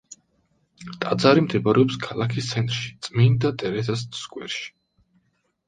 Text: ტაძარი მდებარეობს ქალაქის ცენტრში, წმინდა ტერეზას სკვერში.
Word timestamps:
ტაძარი 1.03 1.43
მდებარეობს 1.47 1.99
ქალაქის 2.07 2.49
ცენტრში, 2.55 2.89
წმინდა 3.09 3.55
ტერეზას 3.63 4.09
სკვერში. 4.25 4.69